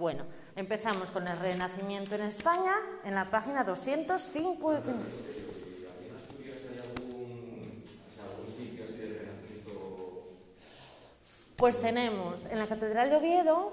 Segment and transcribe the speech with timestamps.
[0.00, 0.24] Bueno,
[0.56, 2.72] empezamos con el Renacimiento en España
[3.04, 4.80] en la página 205.
[11.54, 13.72] Pues tenemos en la Catedral de Oviedo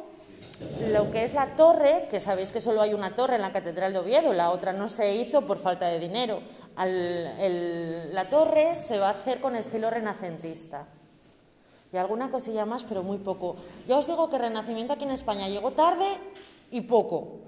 [0.91, 3.94] lo que es la torre, que sabéis que solo hay una torre en la Catedral
[3.94, 6.41] de Oviedo, la otra no se hizo por falta de dinero.
[6.75, 10.87] la torre se va a hacer con estilo renacentista.
[11.92, 13.56] Y alguna cosilla más, pero muy poco.
[13.88, 16.05] Ya os digo que el Renacimiento aquí en España llegó tarde
[16.71, 17.40] y poco,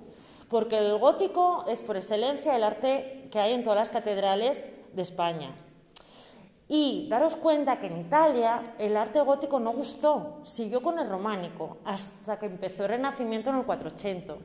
[0.50, 4.63] porque el gótico es por excelencia el arte que hay en todas las catedrales
[4.94, 5.54] de España.
[6.72, 11.77] Y daros cuenta que en Italia el arte gótico no gustó, siguió con el románico,
[11.84, 14.35] hasta que empezó el Renacimiento en el 480.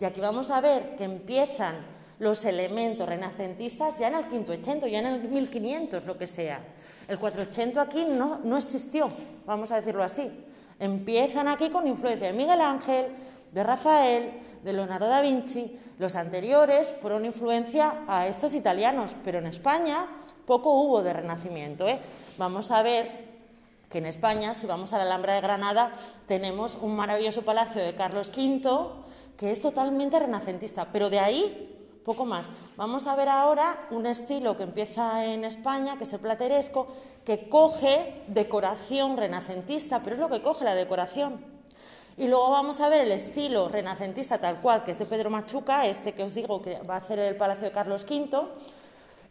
[0.00, 1.76] Y aquí vamos a ver que empiezan
[2.24, 6.58] los elementos renacentistas ya en el 580, ya en el 1500, lo que sea.
[7.06, 9.08] El 480 aquí no, no existió,
[9.44, 10.32] vamos a decirlo así.
[10.80, 13.08] Empiezan aquí con influencia de Miguel Ángel,
[13.52, 14.32] de Rafael,
[14.64, 15.78] de Leonardo da Vinci.
[15.98, 20.06] Los anteriores fueron influencia a estos italianos, pero en España
[20.46, 21.86] poco hubo de renacimiento.
[21.86, 22.00] ¿eh?
[22.38, 23.34] Vamos a ver
[23.90, 25.92] que en España, si vamos a la Alhambra de Granada,
[26.26, 29.04] tenemos un maravilloso palacio de Carlos V
[29.36, 31.73] que es totalmente renacentista, pero de ahí
[32.04, 32.50] poco más.
[32.76, 36.88] Vamos a ver ahora un estilo que empieza en España, que es el plateresco,
[37.24, 41.40] que coge decoración renacentista, pero es lo que coge la decoración.
[42.16, 45.86] Y luego vamos a ver el estilo renacentista tal cual, que es de Pedro Machuca,
[45.86, 48.38] este que os digo que va a hacer el Palacio de Carlos V.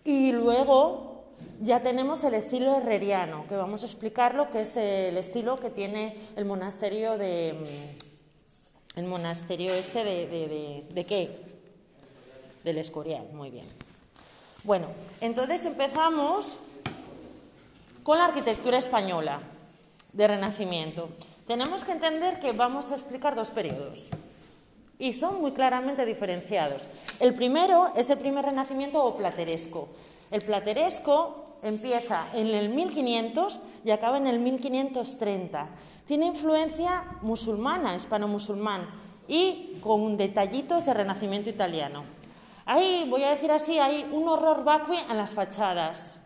[0.03, 1.23] Y luego
[1.61, 6.17] ya tenemos el estilo herreriano, que vamos a explicarlo, que es el estilo que tiene
[6.35, 7.55] el monasterio de...
[8.95, 11.52] El monasterio este de, de, de qué?
[12.64, 13.66] Del Escorial, muy bien.
[14.64, 14.88] Bueno,
[15.22, 16.58] entonces empezamos
[18.03, 19.39] con la arquitectura española
[20.14, 21.09] de Renacimiento.
[21.47, 24.09] Tenemos que entender que vamos a explicar dos periodos
[25.00, 26.88] y son muy claramente diferenciados.
[27.20, 29.89] El primero es el primer Renacimiento o plateresco.
[30.31, 35.67] El plateresco empieza en el 1500 y acaba en el 1530.
[36.08, 38.87] Tiene influencia musulmana, hispano-musulmán
[39.27, 42.04] y con detallitos de Renacimiento italiano.
[42.65, 46.19] Ahí, voy a decir así, hay un horror vacui en las fachadas.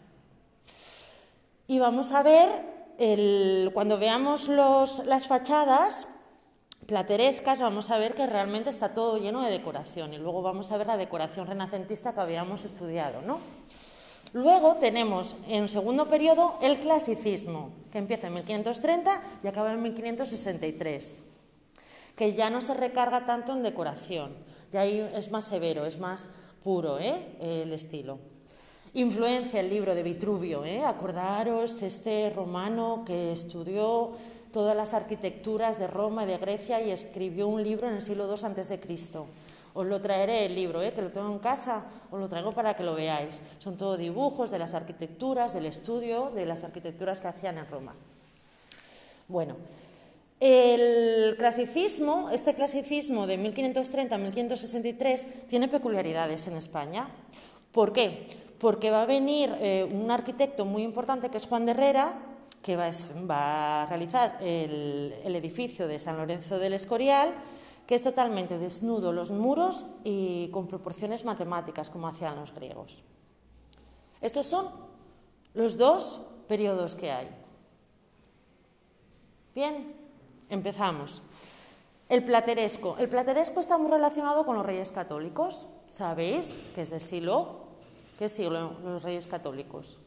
[1.68, 6.08] Y vamos a ver, cuando veamos las fachadas
[6.86, 10.14] platerescas, vamos a ver que realmente está todo lleno de decoración.
[10.14, 13.40] Y luego vamos a ver la decoración renacentista que habíamos estudiado, ¿no?
[14.34, 21.18] Luego tenemos en segundo periodo el clasicismo, que empieza en 1530 y acaba en 1563,
[22.16, 24.36] que ya no se recarga tanto en decoración
[24.72, 26.30] ya ahí es más severo, es más
[26.64, 27.38] puro ¿eh?
[27.40, 28.20] el estilo.
[28.94, 30.84] Influencia el libro de Vitruvio, ¿eh?
[30.84, 34.12] acordaros, este romano que estudió
[34.52, 38.34] todas las arquitecturas de Roma y de Grecia y escribió un libro en el siglo
[38.34, 39.28] II Cristo.
[39.74, 40.94] Os lo traeré el libro, ¿eh?
[40.94, 43.42] que lo tengo en casa, os lo traigo para que lo veáis.
[43.60, 47.94] Son todos dibujos de las arquitecturas, del estudio de las arquitecturas que hacían en Roma.
[49.28, 49.58] Bueno,
[50.40, 57.08] el clasicismo, este clasicismo de 1530 a 1563, tiene peculiaridades en España.
[57.72, 58.26] ¿Por qué?
[58.60, 62.14] Porque va a venir eh, un arquitecto muy importante que es Juan de Herrera,
[62.62, 67.34] que va, a realizar el, el, edificio de San Lorenzo del Escorial,
[67.86, 73.02] que es totalmente desnudo los muros y con proporciones matemáticas, como hacían los griegos.
[74.22, 74.70] Estos son
[75.54, 77.30] los dos periodos que hay.
[79.56, 80.07] Bien,
[80.50, 81.22] Empezamos.
[82.10, 82.96] El plateresco.
[82.98, 85.68] El plateresco está muy relacionado con los reyes católicos.
[85.92, 87.68] ¿Sabéis que es de siglo?
[88.18, 89.98] ¿Qué siglo los reyes católicos?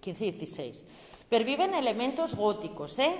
[0.00, 0.86] 15 y 16.
[1.28, 3.12] Perviven elementos góticos, ¿eh?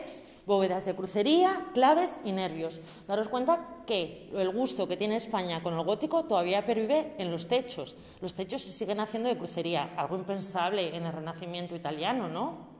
[0.46, 2.80] Bóvedas de crucería, claves y nervios.
[3.06, 7.48] Daros cuenta que el gusto que tiene España con el gótico todavía pervive en los
[7.48, 7.96] techos.
[8.22, 12.77] Los techos se siguen haciendo de crucería, algo impensable en el Renacimiento italiano, ¿no?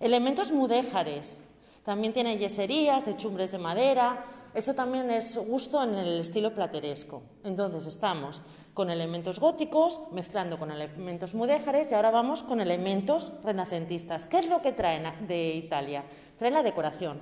[0.00, 1.40] Elementos mudéjares.
[1.84, 4.24] También tiene yeserías, techumbres de madera.
[4.54, 7.22] Eso también es gusto en el estilo plateresco.
[7.44, 8.42] Entonces estamos
[8.74, 14.28] con elementos góticos, mezclando con elementos mudéjares y ahora vamos con elementos renacentistas.
[14.28, 16.04] ¿Qué es lo que traen de Italia?
[16.38, 17.20] Traen la decoración.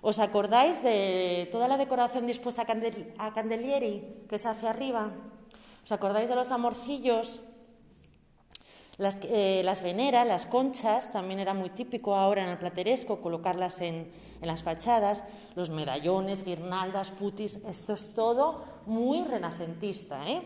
[0.00, 2.66] ¿Os acordáis de toda la decoración dispuesta
[3.18, 5.12] a, candelieri que se hace arriba?
[5.84, 7.40] ¿Os acordáis de los amorcillos
[8.96, 13.80] las, eh, las, veneras, las conchas, también era muy típico ahora en el plateresco colocarlas
[13.80, 14.10] en,
[14.40, 15.24] en, las fachadas,
[15.56, 20.28] los medallones, guirnaldas, putis, esto es todo muy renacentista.
[20.28, 20.42] ¿eh?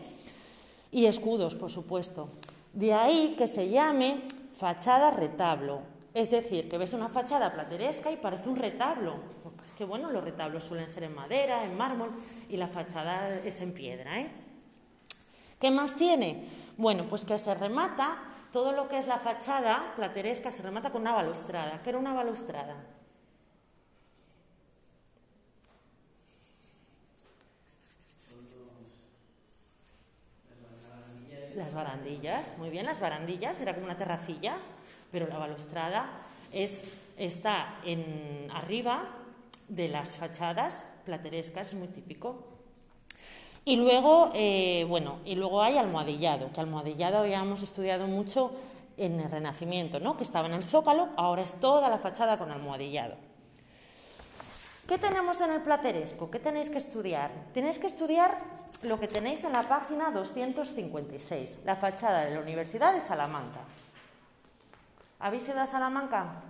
[0.91, 2.29] Y escudos, por supuesto.
[2.73, 4.21] De ahí que se llame
[4.55, 5.81] fachada retablo.
[6.13, 9.17] Es decir, que ves una fachada plateresca y parece un retablo.
[9.63, 12.09] Es que bueno, los retablos suelen ser en madera, en mármol
[12.49, 14.19] y la fachada es en piedra.
[14.19, 14.31] ¿eh?
[15.59, 16.43] ¿Qué más tiene?
[16.77, 18.17] Bueno, pues que se remata,
[18.51, 21.81] todo lo que es la fachada plateresca se remata con una balustrada.
[21.83, 22.75] ¿Qué era una balustrada?
[31.55, 34.55] Las barandillas, muy bien, las barandillas, era como una terracilla,
[35.11, 36.09] pero la balustrada
[36.51, 36.85] es,
[37.17, 39.09] está en, arriba
[39.67, 42.58] de las fachadas platerescas, es muy típico.
[43.65, 48.51] Y luego, eh, bueno, y luego hay almohadillado, que almohadillado habíamos estudiado mucho
[48.97, 50.17] en el Renacimiento, ¿no?
[50.17, 53.15] que estaba en el zócalo, ahora es toda la fachada con almohadillado.
[54.87, 56.31] ¿Qué tenemos en el plateresco?
[56.31, 57.31] ¿Qué tenéis que estudiar?
[57.53, 58.39] Tenéis que estudiar
[58.81, 63.59] lo que tenéis en la página 256, la fachada de la Universidad de Salamanca.
[65.19, 66.41] ¿Habéis ido a Salamanca?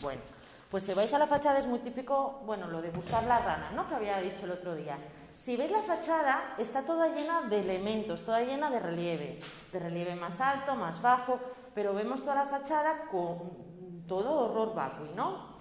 [0.00, 0.22] Bueno,
[0.70, 3.72] pues si vais a la fachada es muy típico, bueno, lo de buscar la rana,
[3.72, 3.88] ¿no?
[3.88, 4.96] Que había dicho el otro día.
[5.40, 9.40] Si veis la fachada, está toda llena de elementos, toda llena de relieve,
[9.72, 11.40] de relieve más alto, más bajo,
[11.74, 15.56] pero vemos toda la fachada con todo horror vacui, ¿no?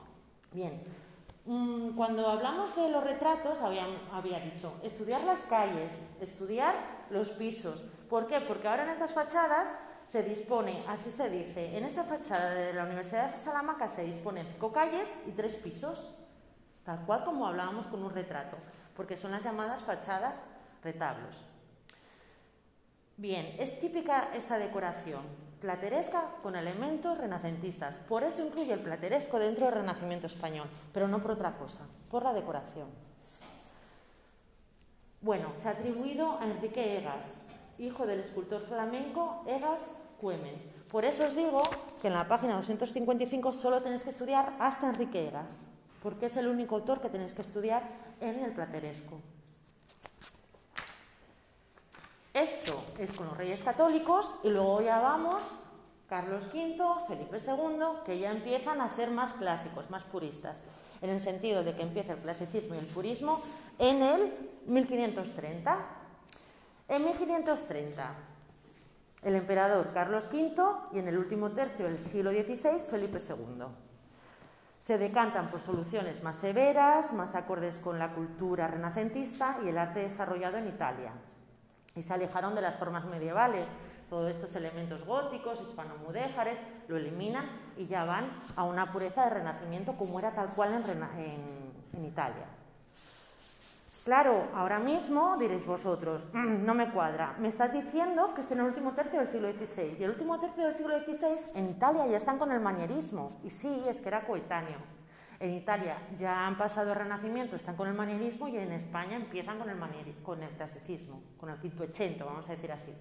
[0.52, 0.84] Bien,
[1.52, 6.76] Mm, cuando hablamos de los retratos, había, había, dicho, estudiar las calles, estudiar
[7.10, 7.86] los pisos.
[8.08, 8.40] ¿Por qué?
[8.40, 9.74] Porque ahora en estas fachadas
[10.12, 14.46] se dispone, así se dice, en esta fachada de la Universidad de Salamanca se disponen
[14.52, 16.12] cinco calles y tres pisos,
[16.84, 18.58] tal cual como hablábamos con un retrato,
[19.00, 20.42] porque son las llamadas fachadas
[20.84, 21.34] retablos.
[23.16, 25.22] Bien, es típica esta decoración
[25.62, 27.98] plateresca con elementos renacentistas.
[28.00, 32.24] Por eso incluye el plateresco dentro del Renacimiento español, pero no por otra cosa, por
[32.24, 32.90] la decoración.
[35.22, 37.44] Bueno, se ha atribuido a Enrique Egas,
[37.78, 39.80] hijo del escultor flamenco Egas
[40.20, 40.62] Cuemen.
[40.92, 41.62] Por eso os digo
[42.02, 45.69] que en la página 255 solo tenéis que estudiar hasta Enrique Egas,
[46.02, 47.84] porque es el único autor que tenéis que estudiar
[48.22, 49.20] en el plateresco.
[52.34, 55.44] Esto es con los reyes católicos y luego ya vamos
[56.08, 60.62] Carlos V, Felipe II, que ya empiezan a ser más clásicos, más puristas,
[61.02, 63.42] en el sentido de que empieza el clasicismo y el purismo
[63.78, 64.34] en el
[64.66, 65.78] 1530.
[66.88, 68.16] En 1530,
[69.24, 70.56] el emperador Carlos V
[70.94, 73.89] y en el último tercio del siglo XVI, Felipe II.
[74.80, 80.00] Se decantan por soluciones más severas, más acordes con la cultura renacentista y el arte
[80.02, 81.14] desarrollado en Italia
[81.96, 83.68] y se alejaron de las formas medievales.
[84.10, 87.46] Todos estos elementos góticos, hispanomudéjares, lo eliminan
[87.78, 92.46] y ya van a una pureza de renacimiento como era tal cual en, en Italia.
[94.10, 98.58] Claro, ahora mismo diréis vosotros, mm, no me cuadra, me estás diciendo que es en
[98.58, 102.08] el último tercio del siglo XVI y el último tercio del siglo XVI en Italia
[102.08, 104.80] ya están con el manierismo y sí, es que era coetáneo.
[105.40, 109.60] En Italia ya han pasado el Renacimiento, están con el manierismo y en España empiezan
[109.60, 109.78] con el,
[110.24, 111.60] con el clasicismo, con el
[112.26, 112.96] vamos a decir así.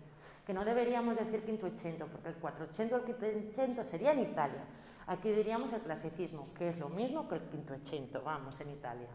[0.47, 4.63] Que no deberíamos decir quintochento, porque el cuatrocento o el quintochento sería en Italia.
[5.07, 9.09] Aquí diríamos el clasicismo, que es lo mismo que el quintochento, vamos, en Italia.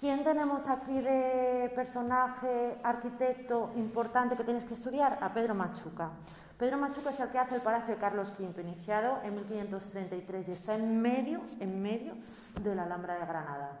[0.00, 5.18] ¿Quién tenemos aquí de personaje, arquitecto importante que tienes que estudiar?
[5.20, 6.08] A Pedro Machuca.
[6.58, 10.52] Pedro Machuca es el que hace el Palacio de Carlos V, iniciado en 1533 y
[10.52, 12.14] está en medio, en medio
[12.62, 13.72] de la Alhambra de Granada.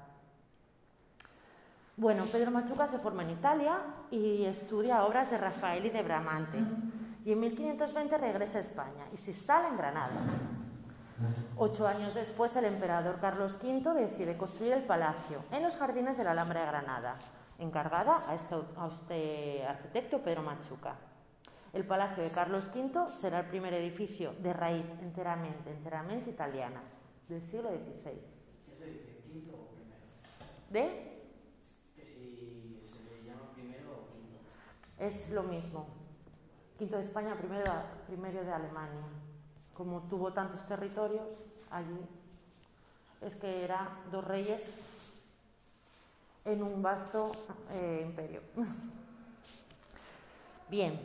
[1.96, 3.78] Bueno, Pedro Machuca se forma en Italia
[4.10, 6.58] y estudia obras de Rafael y de Bramante.
[7.24, 10.20] Y en 1520 regresa a España y se instala en Granada.
[11.56, 16.24] Ocho años después, el emperador Carlos V decide construir el palacio en los jardines de
[16.24, 17.16] la Alhambra de Granada,
[17.58, 20.96] encargada a este, a este arquitecto Pedro Machuca.
[21.72, 26.82] El Palacio de Carlos V será el primer edificio de raíz enteramente, enteramente italiana
[27.28, 28.20] del siglo XVI.
[28.66, 29.22] ¿Qué se dice?
[29.24, 30.02] ¿Quinto o primero?
[30.70, 31.22] ¿De?
[31.94, 34.38] Que si se le llama primero o quinto.
[34.98, 35.86] Es lo mismo.
[36.76, 37.70] Quinto de España, primero,
[38.08, 39.19] primero de Alemania.
[39.80, 41.26] Como tuvo tantos territorios
[41.70, 42.06] allí,
[43.22, 44.60] es que eran dos reyes
[46.44, 47.32] en un vasto
[47.70, 48.42] eh, imperio.
[50.68, 51.00] Bien,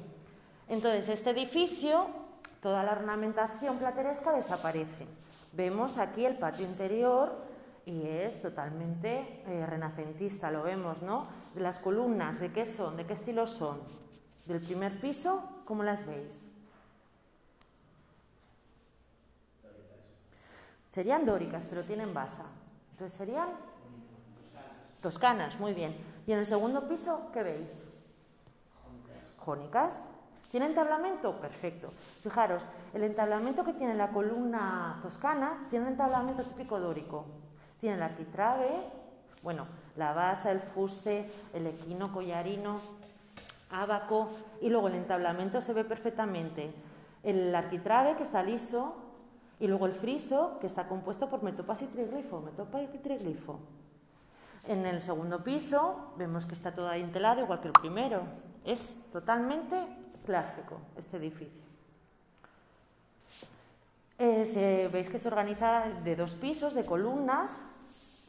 [0.67, 2.07] entonces, este edificio,
[2.61, 5.07] toda la ornamentación plateresca desaparece.
[5.53, 7.33] Vemos aquí el patio interior
[7.85, 11.27] y es totalmente eh, renacentista, lo vemos, ¿no?
[11.55, 12.97] Las columnas, ¿de qué son?
[12.97, 13.79] ¿De qué estilo son?
[14.47, 16.54] Del primer piso, ¿cómo las veis?
[20.95, 22.45] Serían dóricas, pero tienen basa.
[22.91, 23.49] Entonces serían
[25.01, 25.93] toscanas, muy bien.
[26.25, 27.83] Y en el segundo piso, ¿qué veis?
[29.39, 30.05] Jónicas.
[30.51, 31.33] ¿Tiene entablamento?
[31.41, 31.89] Perfecto.
[32.23, 37.25] Fijaros, el entablamento que tiene la columna toscana tiene un entablamento típico dórico.
[37.81, 38.69] Tiene el arquitrabe,
[39.43, 42.79] bueno, la base, el fuste, el equino collarino,
[43.69, 44.29] ábaco
[44.61, 46.73] y luego el entablamento se ve perfectamente.
[47.21, 49.04] El arquitrabe que está liso
[49.59, 53.59] y luego el friso que está compuesto por metopas y triglifo, metopa y triglifo.
[54.67, 58.21] En el segundo piso vemos que está todo entelado igual que el primero.
[58.65, 59.75] Es totalmente
[60.25, 61.65] clásico este edificio.
[64.17, 67.51] Eh, veis que se organiza de dos pisos, de columnas,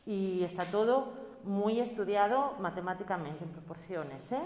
[0.05, 1.13] y está todo
[1.45, 4.33] muy estudiado matemáticamente en proporciones.
[4.33, 4.43] ¿eh?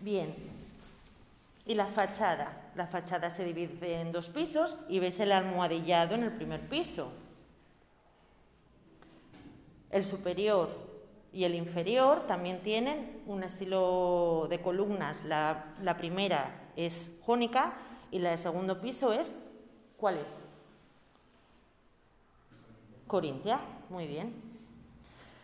[0.00, 0.34] Bien,
[1.66, 2.70] y la fachada.
[2.74, 7.12] La fachada se divide en dos pisos y veis el almohadillado en el primer piso.
[9.90, 10.70] El superior
[11.32, 15.24] y el inferior también tienen un estilo de columnas.
[15.24, 17.74] La, primera es jónica
[18.10, 19.36] y la del segundo piso es,
[19.96, 20.40] ¿cuál es?
[23.06, 24.32] Corintia, muy bien.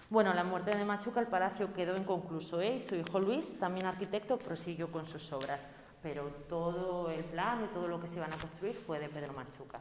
[0.09, 2.81] Bueno, la muerte de Machuca, el palacio quedó inconcluso, ¿eh?
[2.81, 5.61] su hijo Luis, también arquitecto, prosiguió con sus obras,
[6.03, 9.33] pero todo el plano y todo lo que se iban a construir fue de Pedro
[9.33, 9.81] Machuca.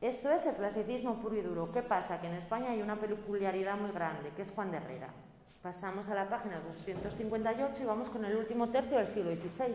[0.00, 1.72] Esto es el clasicismo puro y duro.
[1.72, 2.20] ¿Qué pasa?
[2.20, 5.08] Que en España hay una peculiaridad muy grande, que es Juan de Herrera.
[5.62, 9.74] Pasamos a la página 258 y vamos con el último tercio del siglo XVI.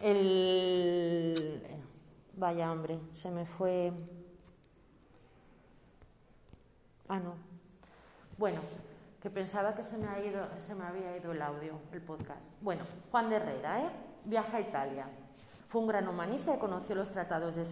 [0.00, 1.62] El...
[2.34, 3.92] Vaya hombre, se me fue...
[7.08, 7.34] Ah, no.
[8.38, 8.60] Bueno,
[9.20, 12.48] que pensaba que se me, ha ido, se me había ido el audio, el podcast.
[12.60, 13.90] Bueno, Juan de Herrera, ¿eh?
[14.24, 15.06] Viaja a Italia.
[15.68, 17.64] Fue un gran humanista y conoció los tratados de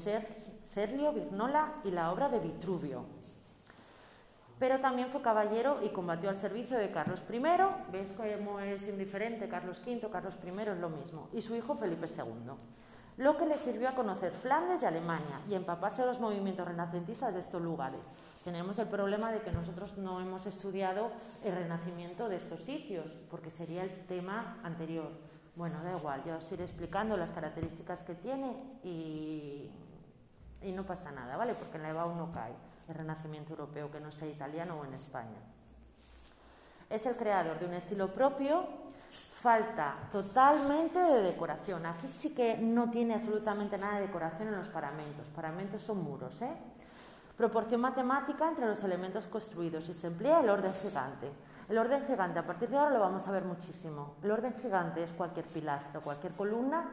[0.64, 3.04] Serlio, Virnola y la obra de Vitruvio
[4.58, 7.38] pero también fue caballero y combatió al servicio de Carlos I.
[7.92, 11.28] ¿Ves cómo es indiferente Carlos V, Carlos I es lo mismo?
[11.32, 12.52] Y su hijo Felipe II.
[13.18, 17.34] Lo que le sirvió a conocer Flandes y Alemania y empaparse de los movimientos renacentistas
[17.34, 18.12] de estos lugares.
[18.44, 21.10] Tenemos el problema de que nosotros no hemos estudiado
[21.42, 25.10] el renacimiento de estos sitios, porque sería el tema anterior.
[25.56, 29.68] Bueno, da igual, ya os iré explicando las características que tiene y,
[30.62, 31.54] y no pasa nada, ¿vale?
[31.54, 32.52] Porque en la EVA no cae
[32.88, 35.40] el Renacimiento europeo que no sea italiano o en España.
[36.88, 38.64] Es el creador de un estilo propio,
[39.40, 41.86] falta totalmente de decoración.
[41.86, 45.26] Aquí sí que no tiene absolutamente nada de decoración en los paramentos.
[45.34, 46.52] Paramentos son muros, ¿eh?
[47.36, 51.30] Proporción matemática entre los elementos construidos y se emplea el orden gigante.
[51.68, 54.16] El orden gigante, a partir de ahora lo vamos a ver muchísimo.
[54.22, 56.90] El orden gigante es cualquier pilastra, cualquier columna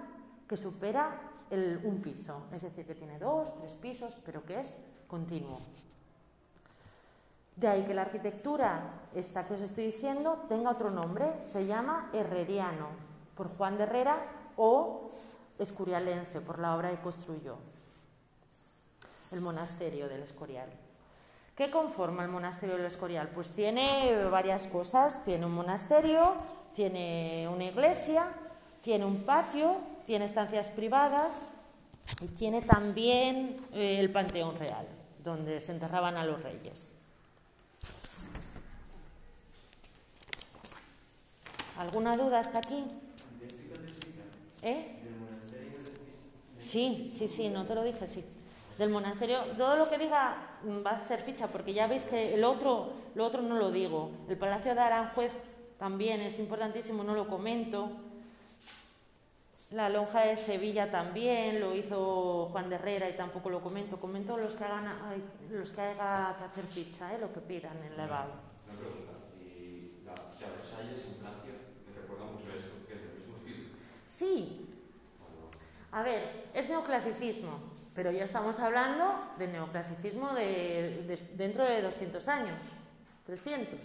[0.48, 4.74] que supera un piso, es decir, que tiene dos, tres pisos, pero que es
[5.08, 5.60] continuo.
[7.66, 8.80] De ahí que la arquitectura,
[9.16, 12.90] esta que os estoy diciendo, tenga otro nombre, se llama herreriano,
[13.36, 14.18] por Juan de Herrera,
[14.56, 15.10] o
[15.58, 17.56] escurialense, por la obra que construyó,
[19.32, 20.70] el monasterio del Escorial.
[21.56, 23.30] ¿Qué conforma el monasterio del Escorial?
[23.34, 26.34] Pues tiene varias cosas, tiene un monasterio,
[26.76, 28.28] tiene una iglesia,
[28.84, 31.42] tiene un patio, tiene estancias privadas
[32.22, 34.86] y tiene también eh, el Panteón Real,
[35.24, 36.94] donde se enterraban a los reyes.
[41.78, 42.84] ¿Alguna duda hasta aquí?
[44.62, 45.00] ¿Eh?
[46.60, 48.24] Sí, sí, sí, no te lo dije, sí.
[48.78, 50.36] Del monasterio, todo lo que diga
[50.86, 54.12] va a ser ficha, porque ya veis que el otro, lo otro no lo digo.
[54.28, 55.32] El Palacio de Aranjuez
[55.78, 57.90] también es importantísimo, no lo comento.
[59.72, 63.98] La lonja de Sevilla también lo hizo Juan de Herrera y tampoco lo comento.
[63.98, 64.86] Comento los que hagan,
[65.52, 67.18] los que haya que hacer ficha, ¿eh?
[67.20, 68.28] lo que pidan en la EVAL.
[68.68, 71.54] Una pregunta, ¿y la, Versalles en Francia
[71.88, 73.70] me recuerda mucho esto, que es del mismo estilo?
[74.18, 74.66] Sí.
[75.92, 77.52] A ver, es neoclasicismo,
[77.94, 82.58] pero ya estamos hablando de neoclasicismo de, de, dentro de 200 años,
[83.26, 83.80] 300.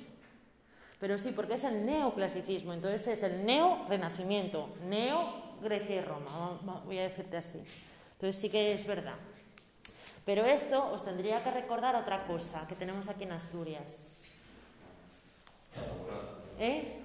[1.00, 6.98] Pero sí, porque es el neoclasicismo, entonces es el neo-renacimiento, neo Grecia y Roma, voy
[6.98, 7.62] a decirte así.
[8.12, 9.16] Entonces sí que es verdad.
[10.24, 14.04] Pero esto os tendría que recordar otra cosa que tenemos aquí en Asturias.
[16.58, 17.00] ¿Eh?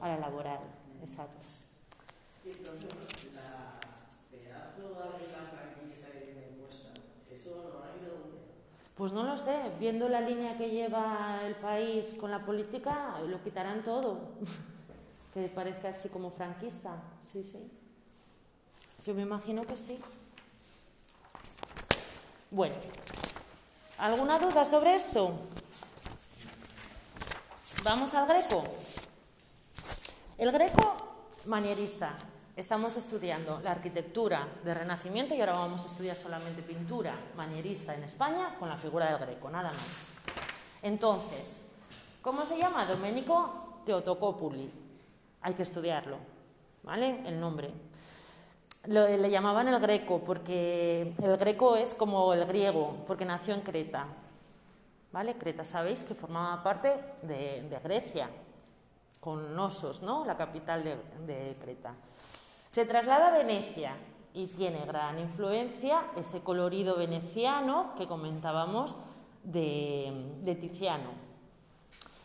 [0.00, 0.60] A la laboral,
[1.02, 1.61] exacto.
[9.02, 13.42] Pues no lo sé, viendo la línea que lleva el país con la política, lo
[13.42, 14.20] quitarán todo.
[15.34, 17.02] que parezca así como franquista.
[17.24, 17.68] Sí, sí.
[19.04, 19.98] Yo me imagino que sí.
[22.50, 22.76] Bueno,
[23.98, 25.32] ¿alguna duda sobre esto?
[27.82, 28.62] Vamos al greco.
[30.38, 30.96] El greco
[31.46, 32.14] manierista.
[32.54, 38.04] Estamos estudiando la arquitectura de Renacimiento y ahora vamos a estudiar solamente pintura manierista en
[38.04, 40.08] España con la figura del greco, nada más.
[40.82, 41.62] Entonces,
[42.20, 42.84] ¿cómo se llama?
[42.84, 44.70] Domenico Teotocopuli.
[45.40, 46.18] Hay que estudiarlo,
[46.82, 47.26] ¿vale?
[47.26, 47.70] El nombre.
[48.86, 53.62] Lo- le llamaban el greco porque el greco es como el griego, porque nació en
[53.62, 54.06] Creta.
[55.10, 55.34] ¿Vale?
[55.36, 56.88] Creta, sabéis que formaba parte
[57.22, 58.28] de, de Grecia,
[59.20, 60.24] con Nosos, ¿no?
[60.24, 61.94] La capital de, de Creta.
[62.72, 63.92] Se traslada a Venecia
[64.32, 68.96] y tiene gran influencia ese colorido veneciano que comentábamos
[69.44, 71.10] de, de Tiziano.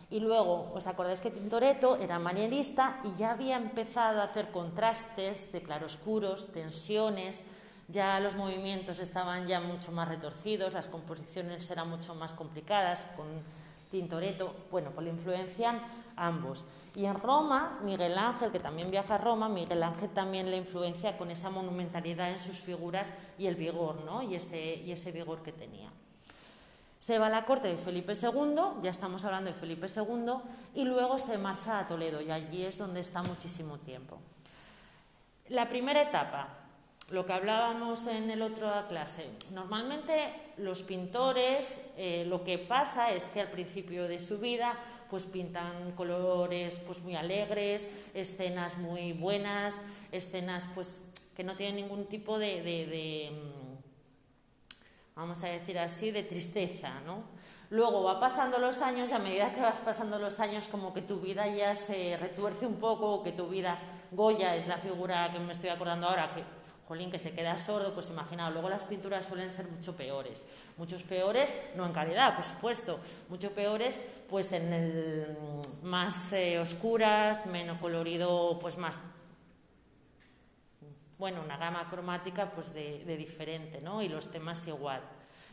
[0.10, 5.52] Y luego, ¿os acordáis que Tintoretto era manierista y ya había empezado a hacer contrastes
[5.52, 7.44] de claroscuros, tensiones,
[7.90, 13.28] ya los movimientos estaban ya mucho más retorcidos, las composiciones eran mucho más complicadas con
[13.90, 15.82] Tintoretto, bueno, pues le influencian
[16.18, 16.66] ambos.
[16.96, 21.18] Y en Roma, Miguel Ángel, que también viaja a Roma, Miguel Ángel también le influencia
[21.18, 24.22] con esa monumentalidad en sus figuras y el vigor, ¿no?
[24.24, 25.90] Y ese, y ese vigor que tenía.
[27.00, 30.34] Se va a la corte de Felipe II, ya estamos hablando de Felipe II,
[30.74, 34.18] y luego se marcha a Toledo, y allí es donde está muchísimo tiempo.
[35.48, 36.50] La primera etapa,
[37.10, 43.28] lo que hablábamos en el otro clase, normalmente los pintores eh, lo que pasa es
[43.30, 44.78] que al principio de su vida
[45.10, 51.04] pues pintan colores pues muy alegres, escenas muy buenas, escenas pues
[51.36, 53.32] que no tienen ningún tipo de, de
[55.16, 57.24] vamos a decir así, de tristeza, ¿no?
[57.70, 61.02] Luego va pasando los años y a medida que vas pasando los años como que
[61.02, 63.80] tu vida ya se retuerce un poco, que tu vida,
[64.12, 66.44] Goya es la figura que me estoy acordando ahora, que,
[66.88, 70.46] jolín, que se queda sordo, pues imaginaos, luego las pinturas suelen ser mucho peores,
[70.78, 75.38] muchos peores, no en calidad, por supuesto, mucho peores, pues en el
[75.84, 79.00] más eh, oscuras, menos colorido, pues más
[81.18, 84.02] bueno, una gama cromática pues de, diferente, ¿no?
[84.04, 85.02] Y los temas igual.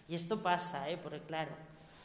[0.09, 0.99] Y esto pasa, ¿eh?
[0.99, 1.53] Porque claro,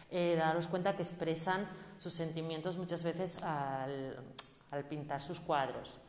[0.09, 5.99] eh, daros cuenta que expresan sus sentimientos muchas veces al pintar sus cuadros.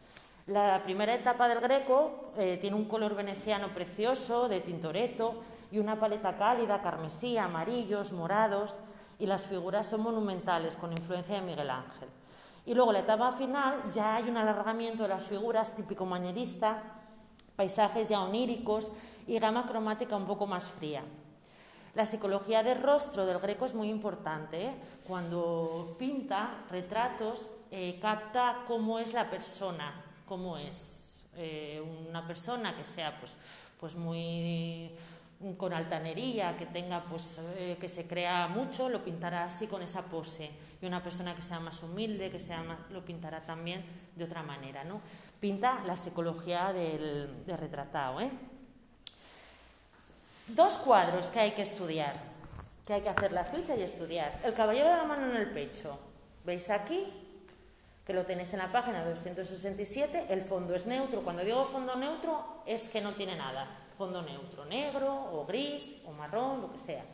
[0.47, 6.01] La primera etapa del Greco eh, tiene un color veneciano precioso de Tintoretto y una
[6.01, 8.79] paleta cálida, carmesí, amarillos, morados,
[9.19, 12.09] y las figuras son monumentales con influencia de Miguel Ángel.
[12.65, 16.83] Y luego la etapa final ya hay un alargamiento de las figuras típico manierista,
[17.55, 18.91] paisajes ya oníricos
[19.27, 21.05] y gama cromática un poco más fría.
[21.95, 24.67] La psicología del rostro del greco es muy importante.
[24.67, 24.75] ¿eh?
[25.07, 29.93] Cuando pinta retratos, eh, capta cómo es la persona,
[30.31, 33.37] cómo es eh, una persona que sea pues,
[33.81, 34.89] pues muy
[35.57, 37.41] con altanería, que tenga pues
[37.81, 40.51] que se crea mucho, lo pintará así con esa pose.
[40.81, 43.83] Y una persona que sea más humilde, que sea más, lo pintará también
[44.15, 45.01] de otra manera, ¿no?
[45.41, 48.31] Pinta la psicología del, del retratado, ¿eh?
[50.47, 52.15] Dos cuadros que hay que estudiar,
[52.87, 54.39] que hay que hacer la ficha y estudiar.
[54.45, 55.99] El caballero de la mano en el pecho.
[56.45, 57.30] ¿Veis aquí?
[58.07, 60.27] Que lo tenéis en la página 267.
[60.31, 61.23] El fondo es neutro.
[61.23, 63.67] Cuando digo fondo neutro es que no tiene nada.
[63.97, 67.05] Fondo neutro, negro o gris o marrón, lo que sea.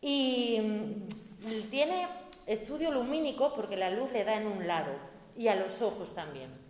[0.00, 2.08] Y mm, tiene
[2.46, 4.92] estudio lumínico porque la luz le da en un lado
[5.36, 6.66] y a los ojos también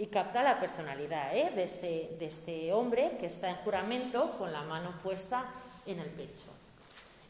[0.00, 1.52] y capta la personalidad ¿eh?
[1.54, 5.44] de, este, de, este, hombre que está en juramento con la mano puesta
[5.84, 6.46] en el pecho.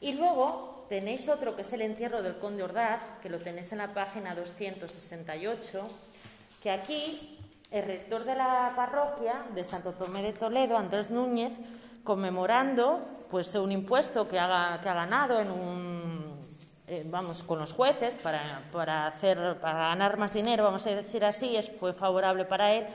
[0.01, 3.79] Y luego tenéis otro que es el entierro del conde Ordaz, que lo tenéis en
[3.79, 5.89] la página 268,
[6.63, 7.39] que aquí
[7.71, 11.53] el rector de la parroquia de Santo Tomé de Toledo, Andrés Núñez,
[12.03, 16.41] conmemorando pues un impuesto que ha, ganado en un
[16.89, 21.25] eh, vamos, con los jueces para, para, hacer, para ganar más dinero, vamos a decir
[21.25, 22.87] así, es, fue favorable para él,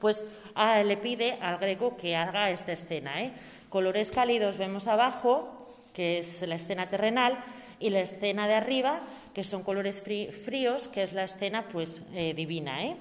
[0.00, 0.24] pues
[0.56, 3.22] a, le pide al greco que haga esta escena.
[3.22, 3.32] ¿eh?
[3.68, 5.63] Colores cálidos vemos abajo,
[5.94, 7.42] que es la escena terrenal,
[7.78, 9.00] y la escena de arriba,
[9.34, 12.84] que son colores fríos, que es la escena pues eh, divina.
[12.84, 12.96] ¿eh?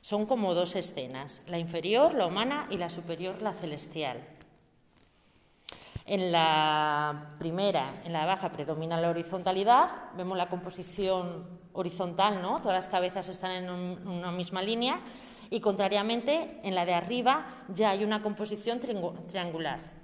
[0.00, 4.18] Son como dos escenas, la inferior, la humana, y la superior, la celestial.
[6.04, 9.88] En la primera, en la baja, predomina la horizontalidad.
[10.16, 12.58] Vemos la composición horizontal, ¿no?
[12.58, 15.00] Todas las cabezas están en un, una misma línea.
[15.50, 20.01] Y contrariamente, en la de arriba ya hay una composición triangular.